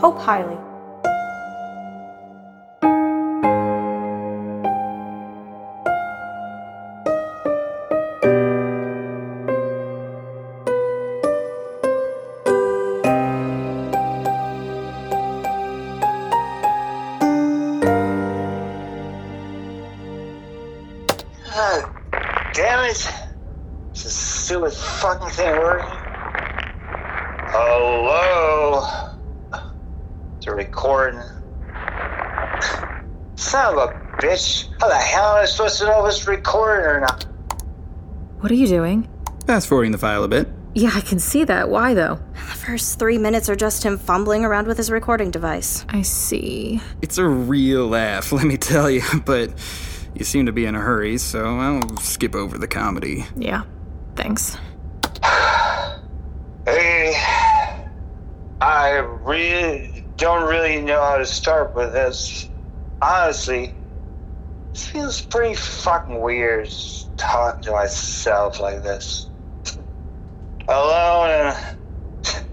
Hope 0.00 0.18
highly. 0.18 0.56
Oh, 21.52 21.92
damn 22.54 22.84
it. 22.86 22.96
Is 23.92 24.04
this 24.04 24.14
stupid 24.14 24.72
fucking 24.72 25.28
thing 25.28 25.58
working? 25.58 25.86
Hello? 27.52 29.09
It's 30.40 30.46
record. 30.46 31.16
recording. 31.16 31.20
Son 33.36 33.74
of 33.74 33.90
a 33.90 33.92
bitch. 34.16 34.70
How 34.80 34.88
the 34.88 34.94
hell 34.94 35.36
am 35.36 35.42
I 35.42 35.44
supposed 35.44 35.78
to 35.80 35.84
know 35.84 36.06
if 36.06 36.14
it's 36.14 36.26
recording 36.26 36.86
or 36.86 37.00
not? 37.00 37.24
What 38.40 38.50
are 38.50 38.54
you 38.54 38.66
doing? 38.66 39.06
Fast 39.46 39.68
forwarding 39.68 39.92
the 39.92 39.98
file 39.98 40.24
a 40.24 40.28
bit. 40.28 40.48
Yeah, 40.74 40.92
I 40.94 41.02
can 41.02 41.18
see 41.18 41.44
that. 41.44 41.68
Why 41.68 41.92
though? 41.92 42.20
The 42.32 42.56
first 42.56 42.98
three 42.98 43.18
minutes 43.18 43.50
are 43.50 43.54
just 43.54 43.82
him 43.82 43.98
fumbling 43.98 44.42
around 44.46 44.66
with 44.66 44.78
his 44.78 44.90
recording 44.90 45.30
device. 45.30 45.84
I 45.90 46.00
see. 46.00 46.80
It's 47.02 47.18
a 47.18 47.28
real 47.28 47.86
laugh, 47.88 48.32
let 48.32 48.46
me 48.46 48.56
tell 48.56 48.90
you, 48.90 49.02
but 49.26 49.50
you 50.14 50.24
seem 50.24 50.46
to 50.46 50.52
be 50.52 50.64
in 50.64 50.74
a 50.74 50.80
hurry, 50.80 51.18
so 51.18 51.44
I'll 51.58 51.98
skip 51.98 52.34
over 52.34 52.56
the 52.56 52.68
comedy. 52.68 53.26
Yeah. 53.36 53.64
Thanks. 54.16 54.56
Hey, 56.66 57.14
I 58.60 58.98
really 59.22 59.89
don't 60.20 60.48
really 60.48 60.80
know 60.82 61.02
how 61.02 61.18
to 61.18 61.26
start 61.26 61.74
with 61.74 61.92
this. 61.92 62.48
Honestly, 63.02 63.64
it 63.64 63.74
feels 64.78 65.22
pretty 65.22 65.54
fucking 65.54 66.20
weird 66.20 66.68
talking 67.16 67.64
to 67.64 67.72
myself 67.72 68.60
like 68.60 68.82
this. 68.82 69.30
Alone, 70.68 71.30
and 71.30 71.56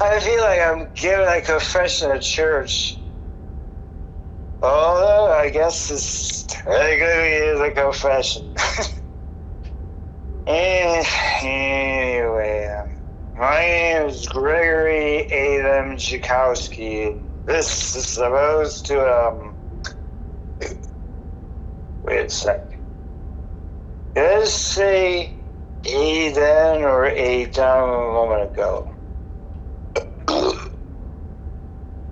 I 0.00 0.20
feel 0.20 0.40
like 0.40 0.60
I'm 0.60 0.88
giving 0.96 1.28
a 1.28 1.42
confession 1.42 2.10
at 2.10 2.22
church. 2.22 2.98
Although 4.62 5.32
I 5.32 5.50
guess 5.50 5.88
this 5.88 6.44
technically 6.48 7.06
is 7.06 7.60
a 7.60 7.70
confession. 7.70 8.42
Eh, 10.48 11.04
anyway, 11.42 12.68
um, 12.80 12.85
my 13.38 13.60
name 13.60 14.08
is 14.08 14.26
Gregory 14.26 15.30
Adam 15.30 15.96
Jakowski. 15.96 17.16
This 17.46 17.94
is 17.94 18.06
supposed 18.06 18.86
to, 18.86 19.00
um. 19.00 19.54
Wait 22.02 22.26
a 22.26 22.30
sec. 22.30 22.60
Did 24.14 24.42
I 24.42 24.44
say 24.46 25.34
Aiden 25.84 26.80
or 26.80 27.06
Adam 27.06 27.90
a 27.90 28.12
moment 28.12 28.52
ago? 28.52 28.88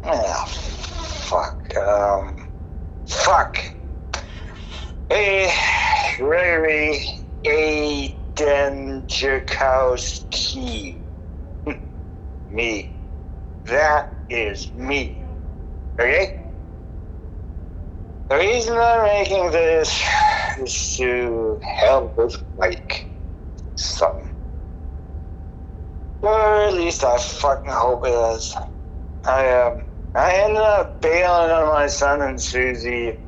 Ah, 0.06 0.44
fuck. 0.46 1.74
Um. 1.78 2.36
Fuck. 3.06 3.56
Hey, 5.08 5.50
Gregory 6.18 7.02
Aiden 7.46 9.06
Jakowski. 9.06 11.03
Me. 12.54 12.90
That 13.66 14.10
is 14.30 14.72
me. 14.74 15.22
Okay? 16.00 16.32
The 18.30 18.36
reason 18.36 18.76
I'm 18.78 19.04
making 19.04 19.50
this 19.50 20.02
is 20.58 20.94
to 20.96 21.60
help 21.80 22.16
with 22.16 22.36
Mike. 22.58 23.06
Son. 23.76 24.30
Or 26.22 26.68
at 26.68 26.74
least 26.74 27.04
I 27.04 27.18
fucking 27.18 27.72
hope 27.72 28.06
it 28.06 28.36
is. 28.36 28.54
I, 29.26 29.50
um, 29.50 29.82
I 30.14 30.34
ended 30.44 30.62
up 30.62 31.02
bailing 31.02 31.50
on 31.50 31.66
my 31.66 31.86
son 31.86 32.22
and 32.22 32.40
Susie. 32.40 33.18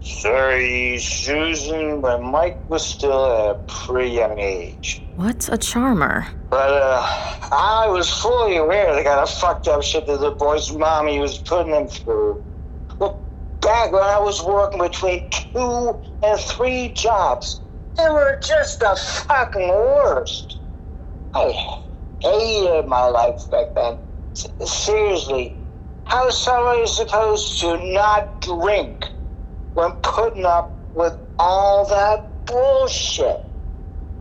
Sorry, 0.00 0.98
Susan, 0.98 2.02
when 2.02 2.24
Mike 2.24 2.68
was 2.68 2.86
still 2.86 3.26
at 3.26 3.50
a 3.56 3.58
pretty 3.68 4.10
young 4.10 4.38
age. 4.38 5.03
What's 5.16 5.48
a 5.48 5.56
charmer? 5.56 6.26
But 6.50 6.70
uh, 6.70 7.06
I 7.52 7.86
was 7.88 8.10
fully 8.10 8.56
aware 8.56 8.96
the 8.96 9.04
kind 9.04 9.20
of 9.20 9.30
fucked 9.30 9.68
up 9.68 9.84
shit 9.84 10.08
that 10.08 10.18
the 10.20 10.32
boy's 10.32 10.72
mommy 10.72 11.20
was 11.20 11.38
putting 11.38 11.72
him 11.72 11.86
through. 11.86 12.42
Back 12.98 13.92
when 13.92 14.02
I 14.02 14.18
was 14.18 14.42
working 14.42 14.80
between 14.80 15.22
two 15.52 16.00
and 16.22 16.40
three 16.40 16.92
jobs, 16.94 17.60
they 17.96 18.08
were 18.08 18.40
just 18.46 18.80
the 18.80 18.98
fucking 19.28 19.68
worst. 19.68 20.58
I 21.32 21.54
hated 22.20 22.88
my 22.88 23.06
life 23.06 23.40
back 23.52 23.66
then. 23.76 23.98
Seriously, 24.66 25.56
how 26.04 26.26
is 26.26 26.36
somebody 26.36 26.88
supposed 26.88 27.60
to 27.60 27.78
not 27.92 28.42
drink 28.42 29.06
when 29.74 29.92
putting 30.02 30.44
up 30.44 30.88
with 30.92 31.16
all 31.38 31.88
that 31.88 32.46
bullshit? 32.46 33.40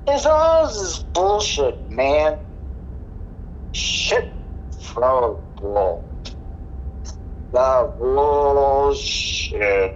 It's 0.05 0.25
all 0.25 0.67
this 0.67 0.99
bullshit, 0.99 1.89
man. 1.89 2.37
Shit 3.71 4.33
from 4.81 5.37
bull. 5.55 6.03
The 7.53 7.93
bullshit. 7.97 9.95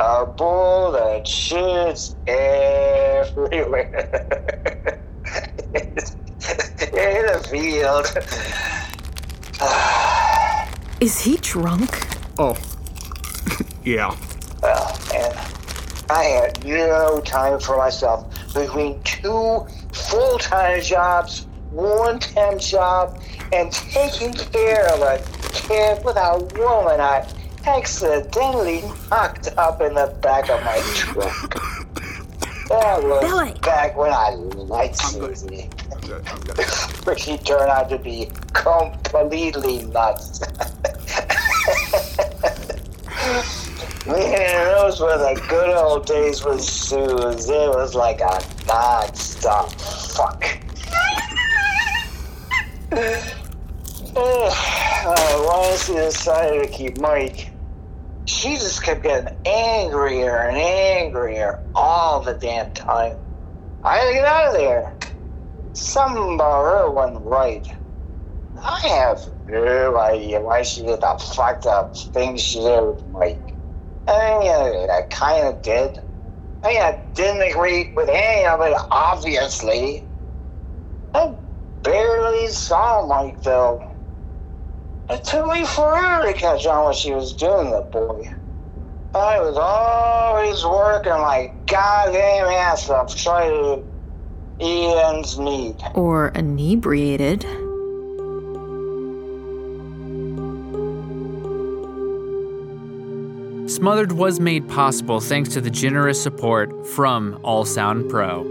A 0.00 0.24
bull 0.24 0.92
that 0.92 1.26
shits 1.26 2.16
everywhere. 2.26 4.08
In 5.74 5.94
the 7.26 7.46
field. 7.50 8.06
Is 11.00 11.20
he 11.20 11.36
drunk? 11.36 12.08
Oh. 12.38 12.56
yeah. 13.84 14.16
Well, 14.62 14.98
man, 15.12 15.36
I 16.08 16.24
had 16.24 16.64
no 16.64 17.20
time 17.20 17.60
for 17.60 17.76
myself 17.76 18.31
between 18.52 19.02
two 19.02 19.66
full 19.92 20.38
time 20.38 20.80
jobs, 20.82 21.46
one 21.70 22.18
temp 22.18 22.60
job, 22.60 23.20
and 23.52 23.70
taking 23.72 24.32
care 24.32 24.86
of 24.88 25.00
a 25.00 25.22
kid 25.52 26.04
with 26.04 26.16
a 26.16 26.38
woman 26.56 27.00
I 27.00 27.26
accidentally 27.66 28.82
knocked 29.10 29.48
up 29.56 29.80
in 29.80 29.94
the 29.94 30.16
back 30.20 30.50
of 30.50 30.62
my 30.64 30.78
truck. 30.94 31.54
That 32.68 33.02
was 33.02 33.22
Billy. 33.22 33.54
back 33.60 33.96
when 33.96 34.12
I 34.12 34.30
liked 34.30 34.96
Susie. 34.96 35.68
But 37.04 37.18
she 37.18 37.36
turned 37.38 37.70
out 37.70 37.88
to 37.90 37.98
be 37.98 38.30
completely 38.54 39.84
nuts. 39.86 40.40
Man, 44.04 44.64
those 44.74 45.00
were 45.00 45.16
the 45.16 45.40
good 45.48 45.76
old 45.76 46.06
days 46.06 46.44
with 46.44 46.60
Suze. 46.60 47.48
It 47.48 47.68
was 47.68 47.94
like 47.94 48.20
a 48.20 48.42
non-stop 48.66 49.70
fuck. 49.70 50.44
uh, 54.16 55.44
once 55.46 55.86
she 55.86 55.92
decided 55.92 56.64
to 56.64 56.68
keep 56.68 56.98
Mike, 56.98 57.52
she 58.24 58.56
just 58.56 58.82
kept 58.82 59.04
getting 59.04 59.32
angrier 59.46 60.48
and 60.48 60.56
angrier 60.56 61.60
all 61.76 62.20
the 62.20 62.34
damn 62.34 62.72
time. 62.72 63.16
I 63.84 63.98
had 63.98 64.08
to 64.08 64.14
get 64.14 64.24
out 64.24 64.46
of 64.48 64.54
there. 64.54 64.96
Something 65.74 66.34
about 66.34 66.64
her 66.64 66.90
wasn't 66.90 67.24
right. 67.24 67.68
I 68.60 68.80
have 68.80 69.20
no 69.46 69.96
idea 69.96 70.40
why 70.40 70.62
she 70.62 70.82
did 70.82 71.00
the 71.00 71.24
fucked 71.36 71.66
up 71.66 71.96
things 71.96 72.42
she 72.42 72.58
did 72.58 72.80
with 72.80 73.06
Mike. 73.06 73.51
I 74.08 74.38
mean, 74.38 74.90
I 74.90 75.02
kind 75.10 75.46
of 75.46 75.62
did. 75.62 76.00
I 76.64 76.68
mean, 76.68 76.82
I 76.82 77.00
didn't 77.14 77.42
agree 77.50 77.92
with 77.92 78.08
any 78.08 78.46
of 78.46 78.60
it, 78.60 78.74
obviously. 78.90 80.04
I 81.14 81.34
barely 81.82 82.48
saw 82.48 83.06
Mike, 83.06 83.42
though. 83.42 83.88
It 85.10 85.24
took 85.24 85.46
me 85.46 85.64
forever 85.64 86.26
to 86.26 86.32
catch 86.32 86.66
on 86.66 86.84
what 86.84 86.96
she 86.96 87.12
was 87.12 87.32
doing, 87.32 87.70
the 87.70 87.80
boy. 87.82 88.32
I 89.14 89.40
was 89.40 89.58
always 89.58 90.64
working 90.64 91.12
my 91.12 91.52
goddamn 91.66 92.46
ass 92.46 92.88
off 92.88 93.14
trying 93.14 93.50
to 93.50 93.84
eat 94.58 94.96
ends 95.04 95.38
meet. 95.38 95.82
Or 95.94 96.28
inebriated? 96.28 97.44
Smothered 103.82 104.12
was 104.12 104.38
made 104.38 104.68
possible 104.68 105.18
thanks 105.18 105.48
to 105.48 105.60
the 105.60 105.68
generous 105.68 106.22
support 106.22 106.86
from 106.86 107.36
All 107.42 107.64
Sound 107.64 108.08
Pro. 108.08 108.44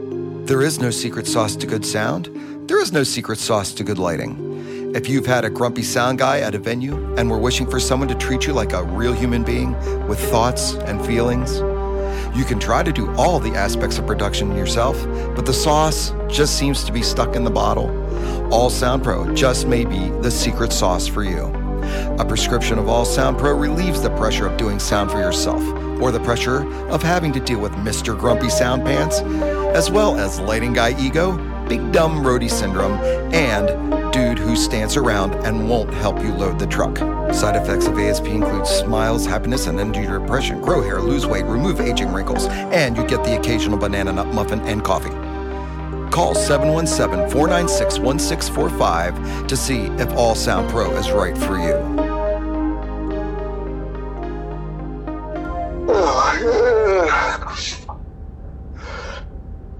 There 0.44 0.62
is 0.62 0.82
no 0.82 0.90
secret 0.90 1.26
sauce 1.26 1.56
to 1.56 1.66
good 1.66 1.86
sound. 1.86 2.28
There 2.68 2.82
is 2.82 2.92
no 2.92 3.04
secret 3.04 3.40
sauce 3.40 3.72
to 3.76 3.86
good 3.86 3.98
lighting. 3.98 4.92
If 4.94 5.08
you've 5.08 5.26
had 5.26 5.46
a 5.46 5.50
grumpy 5.50 5.84
sound 5.84 6.20
guy 6.20 6.42
at 6.42 6.54
a 6.54 6.60
venue 6.60 7.16
and 7.16 7.32
were 7.32 7.38
wishing 7.38 7.66
for 7.66 7.80
someone 7.80 8.10
to 8.10 8.16
treat 8.16 8.46
you 8.46 8.52
like 8.52 8.74
a 8.74 8.84
real 8.84 9.14
human 9.14 9.46
being 9.46 9.72
with 10.06 10.20
thoughts 10.20 10.74
and 10.74 11.02
feelings, 11.06 11.60
you 12.38 12.44
can 12.44 12.60
try 12.60 12.84
to 12.84 12.92
do 12.92 13.10
all 13.16 13.40
the 13.40 13.56
aspects 13.56 13.98
of 13.98 14.06
production 14.06 14.54
yourself, 14.58 15.02
but 15.34 15.46
the 15.46 15.54
sauce 15.54 16.14
just 16.28 16.58
seems 16.58 16.84
to 16.84 16.92
be 16.92 17.02
stuck 17.02 17.38
in 17.38 17.46
the 17.46 17.50
bottle. 17.50 17.90
All 18.54 18.70
Sound 18.70 19.02
Pro 19.02 19.34
just 19.34 19.66
may 19.66 19.86
be 19.86 20.10
the 20.20 20.30
secret 20.30 20.74
sauce 20.74 21.08
for 21.08 21.24
you. 21.24 21.61
A 22.20 22.26
prescription 22.26 22.80
of 22.80 22.88
All 22.88 23.06
Sound 23.06 23.38
Pro 23.38 23.54
relieves 23.54 24.02
the 24.02 24.10
pressure 24.12 24.48
of 24.48 24.58
doing 24.58 24.80
sound 24.80 25.12
for 25.12 25.20
yourself, 25.20 25.62
or 26.02 26.12
the 26.12 26.20
pressure 26.20 26.72
of 26.90 27.02
having 27.02 27.32
to 27.34 27.40
deal 27.40 27.60
with 27.60 27.72
Mr. 27.74 28.18
Grumpy 28.18 28.50
Sound 28.50 28.84
Pants, 28.84 29.22
as 29.76 29.90
well 29.92 30.16
as 30.18 30.40
lighting 30.40 30.74
guy 30.74 31.00
ego, 31.00 31.38
big 31.68 31.92
dumb 31.92 32.24
roadie 32.24 32.50
syndrome, 32.50 32.94
and 33.34 34.12
dude 34.12 34.38
who 34.38 34.56
stands 34.56 34.98
around 34.98 35.34
and 35.46 35.70
won't 35.70 35.94
help 35.94 36.22
you 36.22 36.34
load 36.34 36.60
the 36.60 36.68
truck. 36.68 36.98
Side 37.34 37.56
effects 37.56 37.88
of 37.88 37.98
ASP 37.98 38.26
include 38.26 38.68
smiles, 38.68 39.26
happiness, 39.26 39.68
and 39.68 39.80
end 39.80 39.94
depression, 39.94 40.62
grow 40.62 40.82
hair, 40.82 41.00
lose 41.00 41.26
weight, 41.26 41.46
remove 41.46 41.80
aging 41.80 42.12
wrinkles, 42.12 42.48
and 42.48 42.98
you 42.98 43.06
get 43.06 43.24
the 43.24 43.40
occasional 43.40 43.78
banana 43.78 44.12
nut 44.12 44.28
muffin 44.28 44.60
and 44.62 44.84
coffee. 44.84 45.31
Call 46.12 46.36
717 46.36 47.30
496 47.30 48.00
1645 48.00 49.48
to 49.48 49.56
see 49.56 49.84
if 49.98 50.12
All 50.12 50.36
Sound 50.36 50.70
Pro 50.70 50.92
is 50.98 51.10
right 51.12 51.38
for 51.38 51.58
you. 51.58 52.12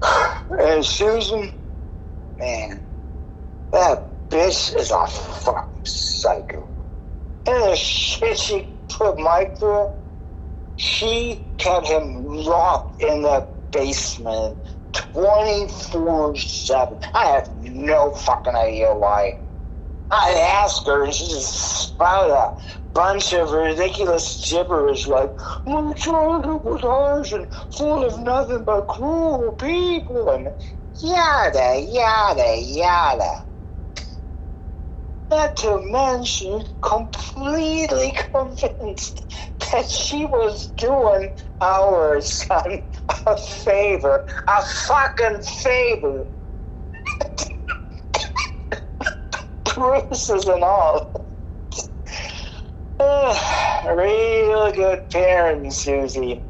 And 0.58 0.84
Susan, 0.84 1.52
man, 2.38 2.86
that 3.72 4.04
bitch 4.28 4.76
is 4.76 4.90
a 4.90 5.06
fucking 5.06 5.84
psycho. 5.84 6.68
And 7.46 7.62
the 7.64 7.74
shit 7.74 8.38
she 8.38 8.68
put 8.88 9.18
Mike 9.18 9.58
through, 9.58 9.90
she 10.76 11.44
kept 11.58 11.86
him 11.86 12.24
locked 12.24 13.02
in 13.02 13.22
the 13.22 13.46
basement 13.70 14.56
24 14.92 16.36
7. 16.36 16.98
I 17.14 17.26
have 17.26 17.48
no 17.56 18.12
fucking 18.12 18.54
idea 18.56 18.94
why. 18.94 19.38
I 20.10 20.62
asked 20.62 20.86
her, 20.86 21.04
and 21.04 21.14
she 21.14 21.26
just 21.28 21.54
spouted 21.54 22.34
a 22.34 22.52
bunch 22.94 23.32
of 23.32 23.50
ridiculous 23.50 24.46
gibberish 24.48 25.06
like, 25.06 25.30
My 25.66 25.94
childhood 25.94 26.64
was 26.64 26.82
harsh 26.82 27.32
and 27.32 27.48
full 27.72 28.04
of 28.04 28.20
nothing 28.20 28.64
but 28.64 28.88
cruel 28.88 29.52
people, 29.52 30.28
and 30.30 30.48
yada, 31.00 31.80
yada, 31.80 32.56
yada. 32.58 33.32
Not 35.30 35.56
to 35.58 35.80
mention, 35.90 36.66
completely 36.82 38.12
convinced 38.32 39.24
that 39.72 39.88
she 39.88 40.26
was 40.26 40.70
doing 40.72 41.30
our 41.62 42.20
son 42.20 42.82
a 43.26 43.36
favor, 43.36 44.24
a 44.48 44.62
fucking 44.62 45.42
favor. 45.42 46.26
Bruises 49.74 50.46
and 50.46 50.62
all. 50.62 51.30
Real 53.86 54.72
good 54.72 55.10
parent, 55.10 55.72
Susie. 55.72 56.44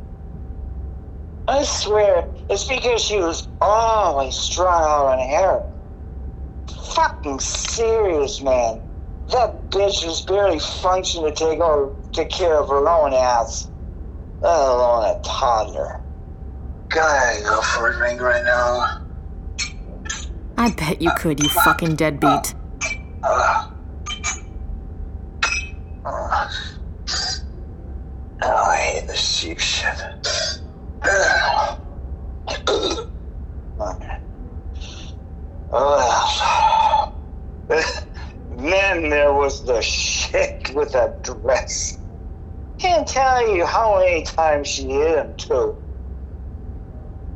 I 1.48 1.64
swear, 1.64 2.24
it's 2.48 2.64
because 2.64 3.02
she 3.02 3.18
was 3.18 3.48
always 3.60 4.34
strung 4.36 4.82
out 4.82 5.06
on 5.06 5.18
heroin 5.18 5.62
fucking 6.94 7.40
serious, 7.40 8.42
man. 8.42 8.82
That 9.30 9.70
bitch 9.70 10.04
was 10.04 10.22
barely 10.22 10.58
functioning 10.58 11.30
to 11.30 11.34
take 11.34 11.60
over, 11.60 11.92
take 12.12 12.30
care 12.30 12.60
of 12.60 12.68
her 12.68 12.88
own 12.88 13.14
ass, 13.14 13.70
oh, 14.42 14.48
let 14.48 14.70
alone 14.70 15.16
a 15.16 15.20
toddler. 15.26 16.01
Gotta 16.94 17.42
go 17.42 17.60
for 17.62 17.90
a 17.90 17.94
drink 17.94 18.20
right 18.20 18.44
now. 18.44 18.86
I 20.58 20.70
bet 20.70 21.00
you 21.00 21.10
could, 21.16 21.42
you 21.42 21.48
fucking 21.48 21.96
deadbeat. 21.96 22.54
Uh, 23.22 23.62
uh, 26.04 26.46
oh, 28.42 28.64
I 28.70 28.76
hate 28.76 29.06
this 29.06 29.40
cheap 29.40 29.58
shit. 29.58 29.86
Oh, 35.74 37.14
then 38.58 39.08
there 39.08 39.32
was 39.32 39.64
the 39.64 39.80
shit 39.80 40.70
with 40.74 40.92
that 40.92 41.24
dress. 41.24 41.98
Can't 42.78 43.08
tell 43.08 43.56
you 43.56 43.64
how 43.64 43.98
many 43.98 44.22
times 44.22 44.68
she 44.68 44.90
hit 44.90 45.16
him 45.16 45.34
too. 45.38 45.74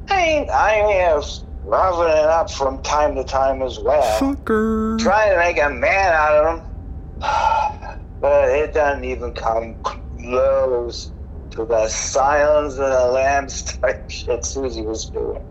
I 0.09 0.47
I 0.53 0.71
have 1.03 1.25
roughing 1.65 2.09
it 2.09 2.29
up 2.29 2.51
from 2.51 2.83
time 2.83 3.15
to 3.17 3.25
time 3.25 3.63
as 3.63 3.79
well. 3.79 4.21
Fucker. 4.21 4.99
Trying 4.99 5.33
to 5.33 5.39
make 5.39 5.59
a 5.61 5.71
man 5.71 6.13
out 6.13 6.45
of 6.45 6.59
him. 6.59 6.67
But 8.19 8.49
it 8.49 8.73
doesn't 8.73 9.05
even 9.05 9.35
come 9.35 9.77
close 9.83 11.13
to 11.51 11.67
the 11.67 11.87
silence 11.89 12.75
of 12.75 12.91
the 12.91 13.07
lambs 13.13 13.63
type 13.63 14.11
shit 14.11 14.45
Susie 14.45 14.83
was 14.83 15.05
doing. 15.11 15.43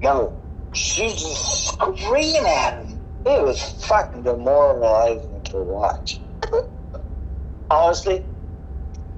No, 0.00 0.32
she 0.72 1.08
just 1.08 1.68
screamed 1.68 2.46
at 2.46 2.86
him. 2.86 3.00
It 3.26 3.42
was 3.42 3.60
fucking 3.86 4.22
demoralizing 4.22 5.42
to 5.46 5.56
watch. 5.58 6.20
Honestly, 7.70 8.24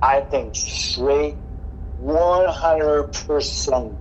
I 0.01 0.23
think 0.23 0.55
straight 0.57 1.37
100% 2.03 3.97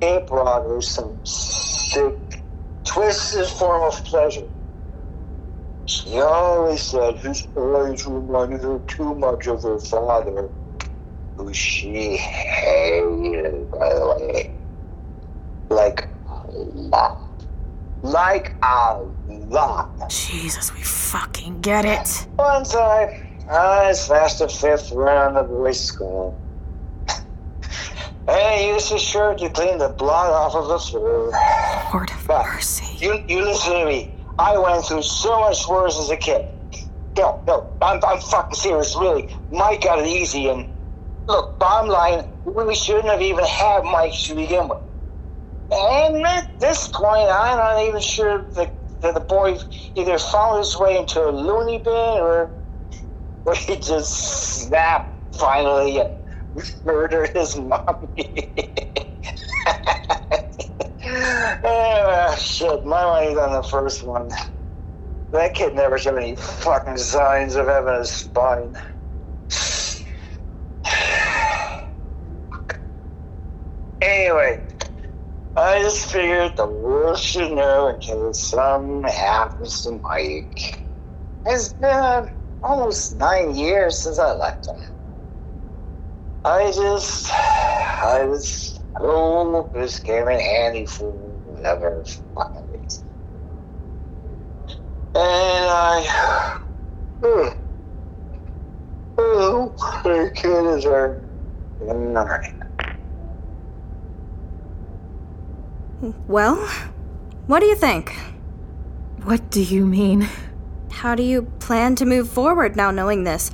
it 0.00 0.26
brought 0.26 0.66
her 0.66 0.80
some 0.80 1.18
sick, 1.24 2.42
twisted 2.84 3.46
form 3.46 3.82
of 3.82 4.04
pleasure. 4.04 4.46
She 5.86 6.20
always 6.20 6.82
said 6.82 7.18
his 7.18 7.46
eyes 7.56 8.06
reminded 8.06 8.62
her 8.62 8.78
too 8.86 9.14
much 9.14 9.46
of 9.46 9.62
her 9.62 9.78
father, 9.78 10.48
who 11.36 11.52
she 11.52 12.16
hated, 12.16 13.70
by 13.70 13.94
the 13.94 14.16
way. 14.18 14.50
Like 15.68 16.08
a 16.28 16.50
lot. 16.52 17.44
Like 18.02 18.54
a 18.62 19.04
lot. 19.28 20.10
Jesus, 20.10 20.74
we 20.74 20.80
fucking 20.82 21.60
get 21.60 21.84
it. 21.84 22.26
One 22.36 22.64
time, 22.64 23.08
I 23.50 23.92
smashed 23.92 24.40
a 24.40 24.48
fifth 24.48 24.92
round 24.92 25.36
of 25.36 25.48
boys' 25.48 25.80
school. 25.80 26.41
I 28.32 28.64
used 28.72 28.88
his 28.90 29.02
shirt 29.02 29.38
to 29.38 29.50
clean 29.50 29.78
the 29.78 29.90
blood 29.90 30.30
off 30.32 30.54
of 30.54 30.68
the 30.68 30.78
floor. 30.78 31.30
Lord 31.92 32.10
of 32.10 32.24
But 32.26 32.46
mercy. 32.46 33.04
you, 33.04 33.22
you 33.28 33.44
listen 33.44 33.72
to 33.72 33.86
me. 33.86 34.14
I 34.38 34.56
went 34.56 34.84
through 34.86 35.02
so 35.02 35.40
much 35.40 35.68
worse 35.68 35.98
as 35.98 36.10
a 36.10 36.16
kid. 36.16 36.42
No, 37.18 37.40
no, 37.46 37.66
I'm, 37.82 38.00
I'm 38.06 38.18
fucking 38.18 38.54
serious, 38.54 38.96
really. 38.96 39.28
Mike 39.50 39.82
got 39.82 39.98
it 39.98 40.06
easy, 40.06 40.48
and 40.48 40.66
look, 41.28 41.58
bottom 41.58 41.90
line, 41.90 42.24
we 42.46 42.74
shouldn't 42.74 43.04
have 43.04 43.20
even 43.20 43.44
had 43.44 43.84
Mike 43.84 44.14
to 44.24 44.34
begin 44.34 44.68
with. 44.68 44.78
And 45.70 46.24
at 46.26 46.58
this 46.58 46.88
point, 46.88 47.28
I'm 47.30 47.58
not 47.58 47.82
even 47.86 48.00
sure 48.00 48.46
that, 48.56 48.74
that 49.02 49.14
the 49.14 49.20
boy 49.20 49.58
either 49.94 50.18
found 50.18 50.58
his 50.58 50.76
way 50.78 50.96
into 50.96 51.20
a 51.22 51.30
loony 51.30 51.78
bin 51.78 51.92
or, 51.92 52.50
or 53.44 53.54
he 53.54 53.76
just 53.76 54.12
snapped 54.66 55.36
finally 55.36 55.98
and 55.98 56.10
murdered 56.84 57.30
his 57.34 57.56
mommy. 57.56 58.54
Ah, 61.64 62.36
shit, 62.38 62.84
my 62.84 63.04
money's 63.04 63.36
on 63.36 63.52
the 63.52 63.62
first 63.62 64.04
one. 64.04 64.30
That 65.32 65.54
kid 65.54 65.74
never 65.74 65.98
showed 65.98 66.18
any 66.18 66.36
fucking 66.36 66.98
signs 66.98 67.54
of 67.56 67.66
having 67.66 67.94
a 67.94 68.04
spine. 68.04 68.76
Anyway, 74.00 74.60
I 75.56 75.80
just 75.82 76.06
figured 76.06 76.56
the 76.56 76.66
worst 76.66 77.24
should 77.24 77.52
know 77.52 77.88
in 77.88 77.98
case 78.00 78.40
something 78.40 79.04
happens 79.04 79.82
to 79.82 80.00
Mike. 80.02 80.86
It's 81.46 81.72
been 81.74 82.28
almost 82.62 83.16
nine 83.16 83.54
years 83.56 83.98
since 83.98 84.18
I 84.18 84.32
left 84.32 84.68
him. 84.68 84.91
I 86.44 86.72
just, 86.72 87.30
I 87.32 88.26
just 88.32 88.80
hope 88.96 89.72
this 89.72 90.00
came 90.00 90.26
in 90.26 90.40
handy 90.40 90.86
for 90.86 91.12
whatever 91.12 92.04
fucking 92.34 92.82
reason. 92.82 93.08
And 95.14 95.66
I, 95.70 96.60
oh, 97.22 97.54
oh, 99.18 100.00
the 100.02 100.32
kid 100.34 100.66
is 100.76 100.84
hurt. 100.84 101.22
Alright. 101.82 102.54
Well, 106.26 106.56
what 107.46 107.60
do 107.60 107.66
you 107.66 107.76
think? 107.76 108.12
What 109.22 109.50
do 109.50 109.62
you 109.62 109.86
mean? 109.86 110.26
How 110.90 111.14
do 111.14 111.22
you 111.22 111.42
plan 111.60 111.94
to 111.96 112.04
move 112.04 112.28
forward 112.28 112.74
now 112.74 112.90
knowing 112.90 113.22
this? 113.22 113.52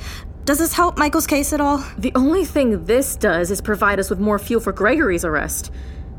Does 0.48 0.56
this 0.56 0.72
help 0.72 0.96
Michael's 0.96 1.26
case 1.26 1.52
at 1.52 1.60
all? 1.60 1.84
The 1.98 2.10
only 2.14 2.42
thing 2.46 2.86
this 2.86 3.16
does 3.16 3.50
is 3.50 3.60
provide 3.60 4.00
us 4.00 4.08
with 4.08 4.18
more 4.18 4.38
fuel 4.38 4.62
for 4.62 4.72
Gregory's 4.72 5.22
arrest. 5.22 5.70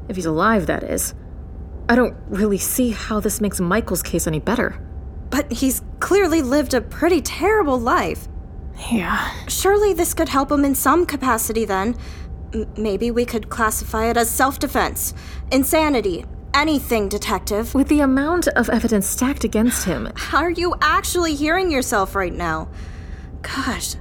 If 0.08 0.18
he's 0.18 0.28
alive, 0.28 0.68
that 0.68 0.84
is. 0.84 1.16
I 1.90 1.96
don't 1.96 2.16
really 2.28 2.60
see 2.60 2.92
how 2.92 3.20
this 3.20 3.42
makes 3.42 3.60
Michael's 3.60 4.04
case 4.04 4.28
any 4.28 4.38
better. 4.38 4.80
But 5.32 5.52
he's 5.52 5.82
clearly 6.00 6.44
lived 6.44 6.76
a 6.76 6.82
pretty 6.82 7.22
terrible 7.22 7.80
life. 7.80 8.28
Yeah. 8.92 9.34
Surely 9.48 9.94
this 9.94 10.14
could 10.14 10.30
help 10.30 10.52
him 10.52 10.64
in 10.64 10.76
some 10.76 11.08
capacity 11.08 11.66
then. 11.66 11.96
M- 12.54 12.68
maybe 12.78 13.10
we 13.10 13.26
could 13.26 13.50
classify 13.50 14.12
it 14.12 14.16
as 14.16 14.30
self 14.30 14.60
defense, 14.60 15.16
insanity, 15.52 16.24
anything, 16.54 17.10
detective. 17.10 17.74
With 17.74 17.88
the 17.88 18.02
amount 18.02 18.48
of 18.50 18.70
evidence 18.70 19.08
stacked 19.08 19.44
against 19.44 19.86
him, 19.86 20.08
Are 20.32 20.52
you 20.52 20.76
actually 20.84 21.34
hearing 21.34 21.72
yourself 21.72 22.14
right 22.14 22.32
now? 22.32 22.70
Gosh, 23.42 23.96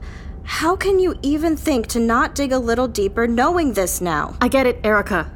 how 0.48 0.74
can 0.74 0.98
you 0.98 1.14
even 1.20 1.58
think 1.58 1.88
to 1.88 2.00
not 2.00 2.34
dig 2.34 2.52
a 2.52 2.58
little 2.58 2.88
deeper 2.88 3.28
knowing 3.28 3.74
this 3.74 4.00
now? 4.00 4.34
I 4.40 4.48
get 4.48 4.66
it, 4.66 4.80
Erica. 4.82 5.30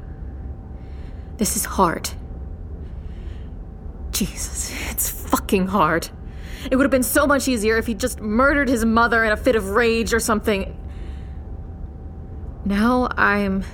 This 1.36 1.54
is 1.54 1.66
hard. 1.66 2.08
Jesus, 4.10 4.72
it's 4.90 5.10
fucking 5.10 5.66
hard. 5.66 6.08
It 6.70 6.76
would 6.76 6.84
have 6.84 6.90
been 6.90 7.02
so 7.02 7.26
much 7.26 7.46
easier 7.46 7.76
if 7.76 7.86
he 7.86 7.94
just 7.94 8.20
murdered 8.20 8.70
his 8.70 8.86
mother 8.86 9.22
in 9.22 9.32
a 9.32 9.36
fit 9.36 9.54
of 9.54 9.70
rage 9.70 10.14
or 10.14 10.18
something. 10.18 10.76
Now 12.64 13.08
I'm 13.14 13.64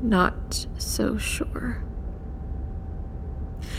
not 0.00 0.66
so 0.78 1.18
sure. 1.18 1.85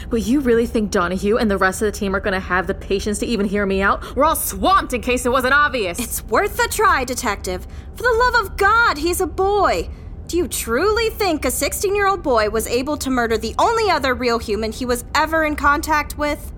But 0.09 0.25
you 0.25 0.39
really 0.39 0.65
think 0.65 0.91
Donahue 0.91 1.37
and 1.37 1.51
the 1.51 1.57
rest 1.57 1.81
of 1.81 1.85
the 1.85 1.97
team 1.97 2.15
are 2.15 2.19
gonna 2.19 2.39
have 2.39 2.67
the 2.67 2.73
patience 2.73 3.19
to 3.19 3.25
even 3.25 3.45
hear 3.45 3.65
me 3.65 3.81
out? 3.81 4.15
We're 4.15 4.23
all 4.23 4.35
swamped 4.35 4.93
in 4.93 5.01
case 5.01 5.25
it 5.25 5.31
wasn't 5.31 5.53
obvious. 5.53 5.99
It's 5.99 6.23
worth 6.25 6.59
a 6.59 6.67
try, 6.69 7.03
detective. 7.03 7.67
For 7.95 8.03
the 8.03 8.31
love 8.33 8.45
of 8.45 8.57
God, 8.57 8.97
he's 8.97 9.19
a 9.19 9.27
boy. 9.27 9.89
Do 10.27 10.37
you 10.37 10.47
truly 10.47 11.09
think 11.09 11.45
a 11.45 11.51
16 11.51 11.95
year 11.95 12.07
old 12.07 12.21
boy 12.23 12.49
was 12.49 12.67
able 12.67 12.97
to 12.97 13.09
murder 13.09 13.37
the 13.37 13.55
only 13.57 13.89
other 13.89 14.13
real 14.13 14.39
human 14.39 14.71
he 14.71 14.85
was 14.85 15.05
ever 15.15 15.43
in 15.43 15.55
contact 15.55 16.17
with? 16.17 16.51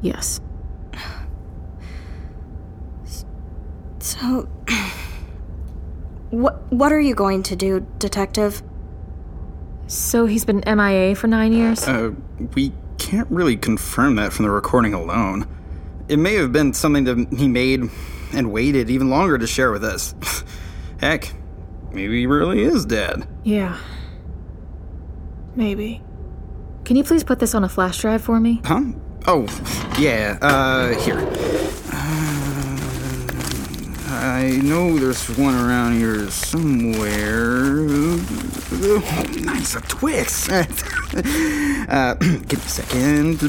yes. 0.00 0.40
So. 3.98 4.48
what, 6.30 6.72
what 6.72 6.92
are 6.92 7.00
you 7.00 7.14
going 7.14 7.42
to 7.44 7.56
do, 7.56 7.84
detective? 7.98 8.62
So 9.88 10.26
he's 10.26 10.44
been 10.44 10.62
MIA 10.66 11.16
for 11.16 11.26
nine 11.26 11.52
years? 11.52 11.86
Uh, 11.86 12.12
we 12.54 12.72
can't 13.06 13.30
really 13.30 13.56
confirm 13.56 14.16
that 14.16 14.32
from 14.32 14.46
the 14.46 14.50
recording 14.50 14.92
alone. 14.92 15.46
It 16.08 16.18
may 16.18 16.34
have 16.34 16.50
been 16.50 16.72
something 16.72 17.04
that 17.04 17.28
he 17.38 17.46
made 17.46 17.88
and 18.32 18.50
waited 18.52 18.90
even 18.90 19.10
longer 19.10 19.38
to 19.38 19.46
share 19.46 19.70
with 19.70 19.84
us. 19.84 20.12
Heck, 21.00 21.32
maybe 21.92 22.18
he 22.18 22.26
really 22.26 22.62
is 22.62 22.84
dead. 22.84 23.28
Yeah. 23.44 23.78
Maybe. 25.54 26.02
Can 26.84 26.96
you 26.96 27.04
please 27.04 27.22
put 27.22 27.38
this 27.38 27.54
on 27.54 27.62
a 27.62 27.68
flash 27.68 28.00
drive 28.00 28.22
for 28.22 28.40
me? 28.40 28.60
Huh? 28.64 28.82
Oh, 29.28 29.46
yeah, 30.00 30.38
uh, 30.42 30.88
here. 30.98 31.18
Uh, 31.92 32.76
I 34.08 34.60
know 34.64 34.98
there's 34.98 35.28
one 35.38 35.54
around 35.54 35.92
here 35.94 36.28
somewhere. 36.28 37.76
Oh, 38.72 39.26
nice, 39.42 39.74
a 39.76 39.80
Twix. 39.82 40.48
uh, 40.50 40.64
give 42.20 42.52
me 42.52 42.64
a 42.64 42.68
second. 42.68 43.42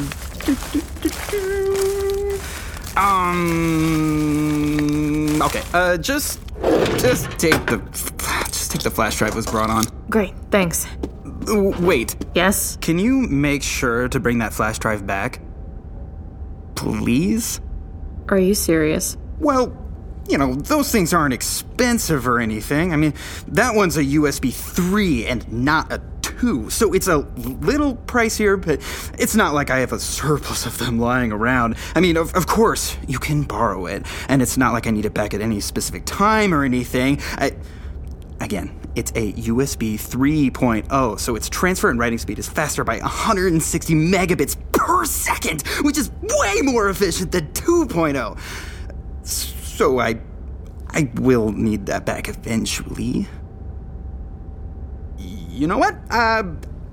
Um, 5.28 5.42
okay, 5.42 5.62
uh, 5.74 5.98
just, 5.98 6.40
just 7.00 7.30
take 7.40 7.54
the, 7.66 7.82
just 8.48 8.72
take 8.72 8.82
the 8.82 8.92
flash 8.92 9.18
drive 9.18 9.36
was 9.36 9.46
brought 9.46 9.70
on. 9.70 9.86
Great, 10.10 10.34
thanks. 10.52 10.88
Wait, 11.48 12.16
Yes? 12.36 12.78
can 12.82 13.00
you 13.00 13.20
make 13.28 13.64
sure 13.64 14.10
to 14.10 14.20
bring 14.20 14.40
that 14.40 14.54
flash 14.54 14.80
drive 14.80 15.06
back? 15.08 15.40
Please? 16.76 17.62
Are 18.30 18.38
you 18.38 18.54
serious? 18.54 19.16
Well, 19.40 19.76
you 20.28 20.38
know, 20.38 20.56
those 20.56 20.92
things 20.92 21.14
aren't 21.14 21.34
expensive 21.34 22.28
or 22.28 22.40
anything. 22.40 22.94
I 22.94 22.96
mean, 22.96 23.14
that 23.48 23.76
one's 23.76 23.98
a 23.98 24.04
USB 24.04 24.54
3 24.54 25.26
and 25.26 25.52
not 25.52 25.92
a 25.92 26.02
2, 26.22 26.70
so 26.70 26.94
it's 26.94 27.08
a 27.08 27.18
little 27.18 27.96
pricier, 27.96 28.64
but 28.64 28.80
it's 29.20 29.36
not 29.36 29.54
like 29.54 29.70
I 29.70 29.80
have 29.80 29.94
a 29.94 30.00
surplus 30.00 30.66
of 30.66 30.78
them 30.78 31.00
lying 31.00 31.32
around. 31.32 31.76
I 31.96 32.02
mean, 32.02 32.18
of, 32.18 32.34
of 32.36 32.48
course, 32.48 32.98
you 33.08 33.20
can 33.20 33.44
borrow 33.44 33.86
it, 33.86 34.06
and 34.28 34.42
it's 34.42 34.58
not 34.58 34.74
like 34.74 34.88
I 34.88 34.92
need 34.92 35.06
it 35.06 35.14
back 35.14 35.34
at 35.34 35.42
any 35.42 35.60
specific 35.60 36.06
time 36.06 36.54
or 36.54 36.64
anything. 36.64 37.22
I, 37.38 37.54
Again, 38.40 38.80
it's 38.94 39.12
a 39.16 39.34
USB 39.34 39.96
3.0, 39.96 41.20
so 41.20 41.36
its 41.36 41.50
transfer 41.50 41.90
and 41.90 42.00
writing 42.00 42.20
speed 42.20 42.38
is 42.38 42.48
faster 42.48 42.84
by 42.84 43.00
160 43.00 43.96
megabits 43.96 44.56
per 44.74 45.06
second, 45.06 45.64
which 45.82 45.98
is 45.98 46.12
way 46.22 46.62
more 46.62 46.90
efficient 46.90 47.32
than 47.32 47.48
2.0. 47.54 48.38
So 49.78 50.00
I 50.00 50.20
I 50.90 51.12
will 51.16 51.52
need 51.52 51.86
that 51.86 52.04
back 52.04 52.28
eventually. 52.28 53.28
You 55.20 55.68
know 55.68 55.78
what? 55.78 55.96
Uh 56.10 56.44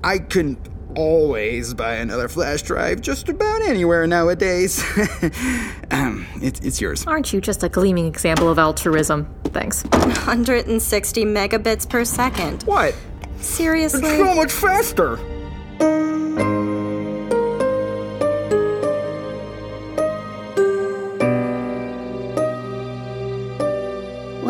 I 0.02 0.18
can 0.18 0.58
always 0.94 1.72
buy 1.72 1.94
another 1.94 2.28
flash 2.28 2.60
drive 2.62 3.00
just 3.00 3.30
about 3.30 3.62
anywhere 3.62 4.06
nowadays. 4.06 4.84
um, 5.90 6.26
it's 6.42 6.60
it's 6.60 6.78
yours. 6.78 7.06
Aren't 7.06 7.32
you 7.32 7.40
just 7.40 7.62
a 7.62 7.70
gleaming 7.70 8.06
example 8.06 8.50
of 8.50 8.58
altruism? 8.58 9.34
Thanks. 9.44 9.82
160 9.84 11.24
megabits 11.24 11.88
per 11.88 12.04
second. 12.04 12.64
What? 12.64 12.94
Seriously? 13.40 14.00
It's 14.00 14.18
So 14.18 14.34
much 14.34 14.52
faster. 14.52 15.18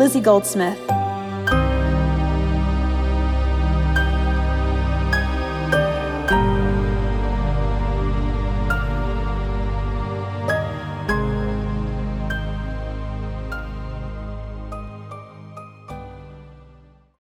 Lizzie 0.05 0.21
Goldsmith, 0.21 0.77